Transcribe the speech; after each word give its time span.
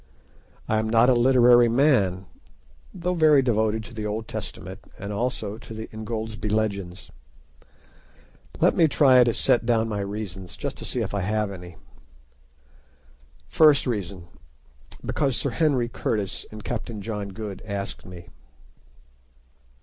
I 0.67 0.79
am 0.79 0.89
not 0.89 1.11
a 1.11 1.13
literary 1.13 1.69
man, 1.69 2.25
though 2.91 3.13
very 3.13 3.43
devoted 3.43 3.83
to 3.83 3.93
the 3.93 4.03
Old 4.07 4.27
Testament 4.27 4.79
and 4.97 5.13
also 5.13 5.59
to 5.59 5.73
the 5.75 5.89
"Ingoldsby 5.93 6.49
Legends." 6.49 7.11
Let 8.59 8.75
me 8.75 8.87
try 8.87 9.23
to 9.23 9.31
set 9.31 9.63
down 9.63 9.87
my 9.87 9.99
reasons, 9.99 10.57
just 10.57 10.77
to 10.77 10.85
see 10.85 11.01
if 11.01 11.13
I 11.13 11.21
have 11.21 11.51
any. 11.51 11.75
First 13.47 13.85
reason: 13.85 14.25
Because 15.05 15.37
Sir 15.37 15.51
Henry 15.51 15.87
Curtis 15.87 16.47
and 16.51 16.63
Captain 16.63 17.03
John 17.03 17.29
Good 17.29 17.61
asked 17.63 18.03
me. 18.03 18.29